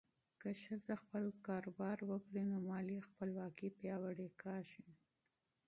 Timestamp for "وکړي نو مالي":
2.09-2.99